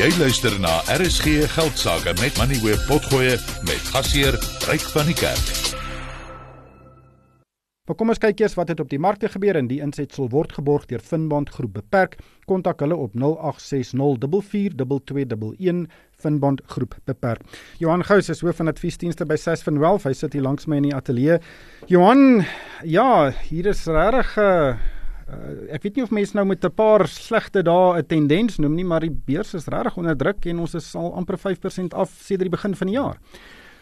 [0.00, 3.36] Jy luister na RSG Geldsaake met Money Web Potgoe
[3.68, 4.32] met gasheer
[4.64, 5.74] Ryk van die Kerk.
[7.84, 10.56] Maar kom ons kyk eers wat het op die markte gebeur en die insetsel word
[10.56, 12.16] geborg deur Finbond Groep Beperk.
[12.48, 15.84] Kontak hulle op 0860442211
[16.16, 17.44] Finbond Groep Beperk.
[17.76, 20.08] Johan Gous is hoof van adviesdienste by Sasfin Wealth.
[20.08, 21.44] Hy sit hier langs my in die ateljee.
[21.92, 22.48] Johan,
[22.88, 24.80] ja, hier is regtig 'n uh,
[25.30, 28.74] uh, ek weet nie of mense nou met 'n paar slegte dae 'n tendens noem
[28.74, 32.10] nie, maar die beurs is regtig onder druk en ons is al amper 5% af
[32.10, 33.18] sedert die begin van die jaar.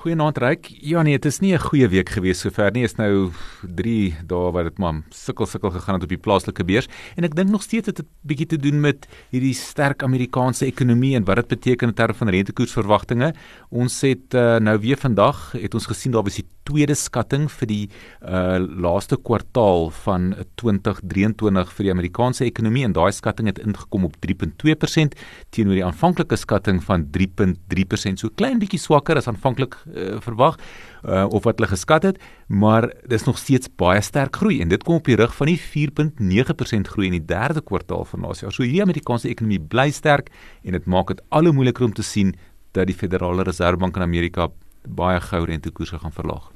[0.00, 0.68] Goeienaand Ryk.
[0.80, 2.84] Ja nee, dit is nie 'n goeie week gewees sover nie.
[2.84, 6.88] Is nou 3 dae wat dit maar sukkel sukkel gegaan het op die plaaslike beurs
[7.16, 10.64] en ek dink nog steeds het dit 'n bietjie te doen met hierdie sterk Amerikaanse
[10.64, 13.34] ekonomie en wat dit beteken in terme van rentekoersverwagtinge.
[13.68, 17.66] Ons het uh, nou weer vandag het ons gesien daar was die tweede skatting vir
[17.66, 17.88] die
[18.22, 24.16] uh, laaste kwartaal van 2023 vir die Amerikaanse ekonomie en daai skatting het ingekom op
[24.16, 25.18] 3.2%
[25.50, 28.16] teenoor die aanvanklike skatting van 3.3%.
[28.16, 30.58] So klein bietjie swakker as aanvanklik uh, verwag
[31.04, 34.82] uh, of wat hulle geskat het, maar dis nog steeds baie sterk groei en dit
[34.84, 38.52] kom op die rug van die 4.9% groei in die derde kwartaal van laas jaar.
[38.52, 40.30] So hierdie Amerikaanse ekonomie bly sterk
[40.62, 42.34] en dit maak dit al hoe moeiliker om te sien
[42.72, 44.48] dat die Federale Reservebank in Amerika
[44.86, 46.50] baie gou rentekoerse gaan verlaag.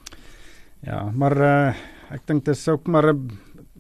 [0.85, 1.75] Ja, maar uh,
[2.13, 3.31] ek dink dis ook maar 'n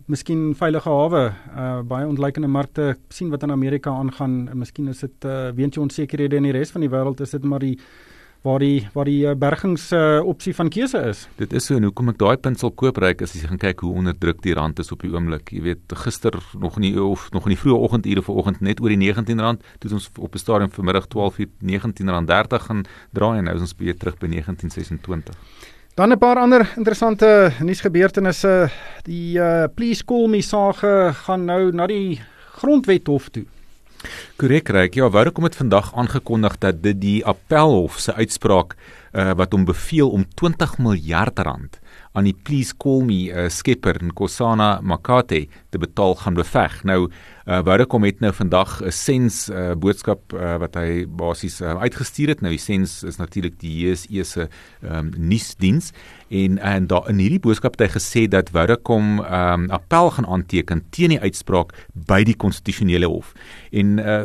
[0.07, 1.33] miskien veilige hawe.
[1.57, 4.49] Uh baie ontlikeende markte sien wat in Amerika aangaan.
[4.53, 7.61] Miskien is dit uh weens onsekerhede in die res van die wêreld is dit maar
[7.61, 7.79] die
[8.45, 11.25] waar die waar die eh, bergings uh, opsie van keuse is.
[11.41, 13.81] Dit is so en hoekom ek daai punt sal koop ryk as jy gaan kyk
[13.87, 15.49] hoe onderdruk die rand is op die oomblik.
[15.57, 19.13] Jy weet gister nog nie of nog in die vroeë oggendure vanoggend net oor die
[19.13, 22.85] R19, toe ons op 'n stadium vanmiddag 12:00 R19.30 gaan
[23.17, 25.33] draai en nou is ons weer terug by 19.26.
[25.95, 28.69] Dan 'n paar ander interessante nuusgebeurtenisse.
[29.05, 32.21] Die uh, Please Call Me sage gaan nou na die
[32.61, 33.47] grondwethof toe.
[34.35, 34.97] Korrek, reg.
[34.99, 38.75] Ja, Vodacom het vandag aangekondig dat dit die appelhof se uitspraak
[39.15, 41.79] uh, wat hom beveel om 20 miljard rand
[42.15, 46.81] aan die Please Call Me uh, skepper Nkosana Makate te betaal gaan beveg.
[46.87, 51.75] Nou uh, Vodacom het nou vandag 'n sens uh, boodskap uh, wat hy basies uh,
[51.83, 52.41] uitgestuur het.
[52.41, 54.49] Nou die sens is natuurlik die JSE se
[54.83, 55.93] um, nuusdiens
[56.29, 60.85] en en daar in hierdie boodskap het hy gesê dat Vodacom um, appel gaan aanteken
[60.91, 63.35] teen die uitspraak by die konstitusionele hof.
[63.71, 64.24] En uh,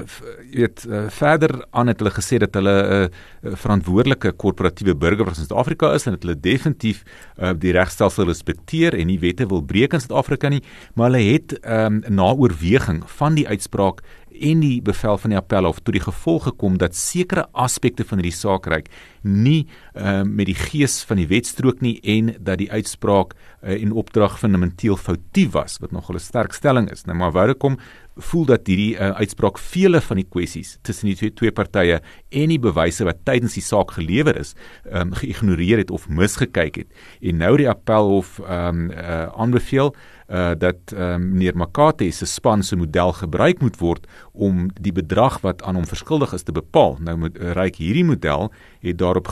[0.52, 3.10] jy weet uh, verder aan het hulle gesê dat hulle 'n
[3.48, 7.04] uh, verantwoordelike korporatiewe burger van Suid-Afrika is en dat hulle definitief
[7.38, 10.64] uh, die regstelsel respekteer en nie wette wil breek in Suid-Afrika nie,
[10.96, 14.02] maar hulle het um, na oorweging van die uitspraak
[14.34, 18.36] en die bevel van die appelhof tot die gevolg gekom dat sekere aspekte van hierdie
[18.36, 18.90] saak reik
[19.24, 23.74] nie uh, met die gees van die wet strook nie en dat die uitspraak uh,
[23.76, 27.06] en opdrag fundamenteel foutief was wat nogal 'n sterk stelling is.
[27.06, 27.78] Nou maar wou kom
[28.20, 32.54] voel dat hierdie uh, uitspraak vele van die kwessies tussen die twee, twee partye en
[32.54, 34.56] die bewyse wat tydens die saak gelewer is,
[34.92, 36.90] um, geïgnoreer het of misgekyk het.
[37.22, 39.94] En nou die appelhof um, uh, aanbeveel
[40.30, 45.64] dat uh, meneer Makate se span se model gebruik moet word om die bedrag wat
[45.66, 46.98] aan hom verskuldig is te bepaal.
[47.02, 48.52] Nou moet uh, ryk hierdie model
[48.86, 49.28] het daarop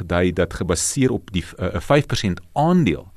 [0.00, 3.12] gedui uh, dat gebaseer op die uh, 5% aandeel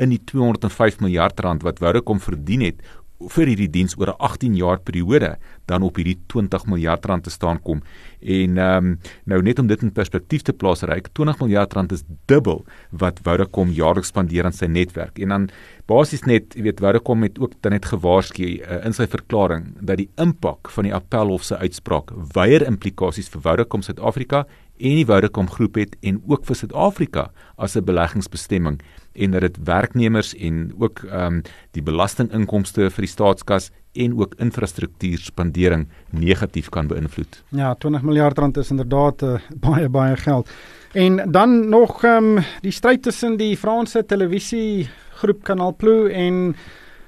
[0.00, 2.80] in die 205 miljard rand wat Vodacom verdien het
[3.28, 5.36] vir hierdie diens oor 'n 18 jaar periode
[5.66, 7.82] dan op hierdie 20 miljard rand te staan kom.
[8.20, 11.92] En ehm um, nou net om dit in perspektief te plaas, ryk 20 miljard rand
[11.92, 15.18] is dubbel wat Vodacom jaarliks spandeer aan sy netwerk.
[15.18, 15.50] En dan
[15.86, 19.98] basies net, jy weet, Vodacom het ook dan net gewaarsku uh, in sy verklaring dat
[19.98, 24.46] die impak van die appelhof se uitspraak weier implikasies vir Vodacom Suid-Afrika
[24.80, 28.80] en die Vodacom groep het en ook vir Suid-Afrika as 'n beleggingsbestemming
[29.20, 31.42] en dat dit werknemers en ook ehm um,
[31.76, 37.42] die belastinginkomste vir die staatskas en ook infrastruktuurspandering negatief kan beïnvloed.
[37.48, 40.50] Ja, 20 miljard rand is inderdaad uh, baie baie geld.
[40.92, 44.88] En dan nog ehm um, die stryd tussen die Franse televisie
[45.20, 46.56] groep Canal Plus en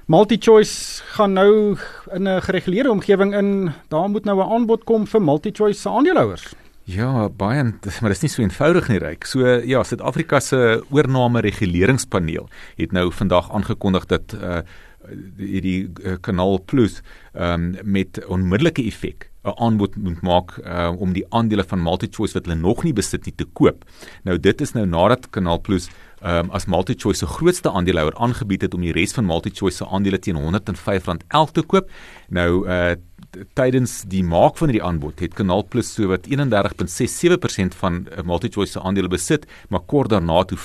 [0.05, 1.77] MultiChoice gaan nou
[2.11, 3.71] in 'n gereguleerde omgewing in.
[3.87, 6.53] Daar moet nou 'n aanbod kom vir MultiChoice se aandeelhouers.
[6.83, 7.63] Ja, baie,
[8.01, 9.27] maar dit is nie so eenvoudig nie, ryk.
[9.29, 12.49] So ja, Suid-Afrika se oorname reguleringspaneel
[12.79, 14.63] het nou vandag aangekondig dat uh
[15.35, 17.01] hierdie uh, Kanaal Plus
[17.35, 22.45] um met onmiddellike effek 'n aanbod moet maak uh, om die aandele van MultiChoice wat
[22.47, 23.83] hulle nog nie besit nie te koop.
[24.23, 25.89] Nou dit is nou nadat Kanaal Plus
[26.23, 30.19] um, as MultiChoice se grootste aandeelhouer aangebied het om die res van MultiChoice se aandele
[30.19, 31.89] teen R105 elk te koop.
[32.29, 32.93] Nou uh
[33.57, 38.75] tydens die maak van hierdie aanbod het Kanaal Plus so wat 31.67% van uh, MultiChoice
[38.75, 40.61] se aandele besit, maar kort daarna toe 35%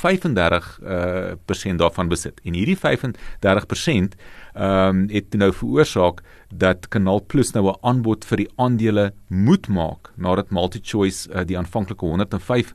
[0.84, 2.42] uh, daarvan besit.
[2.44, 4.18] En hierdie 35%
[4.58, 9.68] ehm um, het nou veroorsaak dat Kanaal Plus nou 'n aanbod vir die aandele moet
[9.68, 12.72] maak nadat MultiChoice uh, die aanvanklike R105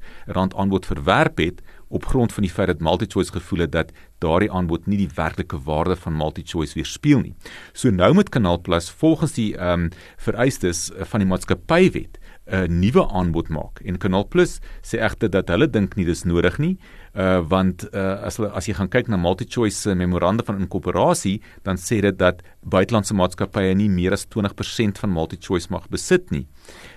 [0.56, 1.62] aanbod verwerp het
[1.93, 3.91] op grond van die feit dat MultiChoice gevoel het dat
[4.23, 7.33] daardie aanbod nie die werklike waarde van MultiChoice weerspieël nie.
[7.73, 13.07] So nou met Kanaal Plus volgens die ehm um, vereistes van die maatskappywet 'n nuwe
[13.07, 13.79] aanbod maak.
[13.85, 16.77] En Kanaal Plus sê egter dat hulle dink nie dis nodig nie,
[17.15, 21.41] uh want uh as hulle as jy gaan kyk na MultiChoice se memoranda van inkorporasie,
[21.63, 26.47] dan sê dit dat buitelandse maatskappye nie meer as 20% van MultiChoice mag besit nie.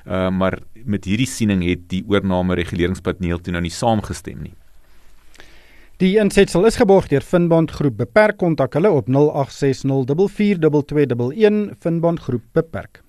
[0.04, 4.56] Uh maar met hierdie siening het die oorname reguleringspaneel toe nou nie saamgestem nie.
[5.96, 7.94] Die insetsel is geborg deur Finbond Groep.
[7.96, 13.05] Beperk kontak hulle op 0860442211 Finbond Groep beperk.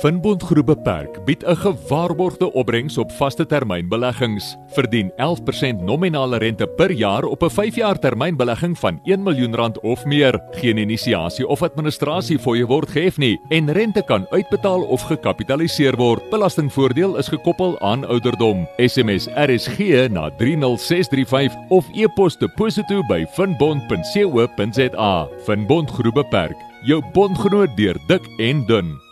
[0.00, 4.56] Finbond Groep Beperk bied 'n gewaarborgde opbrengs op vaste termynbeleggings.
[4.66, 10.04] Verdien 11% nominale rente per jaar op 'n 5-jaar termynbelegging van 1 miljoen rand of
[10.04, 10.42] meer.
[10.50, 16.30] Geen inisiasie of administrasie fooie word gehef nie en rente kan uitbetaal of gekapitaliseer word.
[16.30, 18.68] Belastingvoordeel is gekoppel aan ouderdom.
[18.76, 25.28] SMS RSG na 30635 of e-pos deposito by finbond.co.za.
[25.44, 26.56] Finbond Groep Beperk.
[26.82, 29.11] Jou bondgenoot deur dik en dun.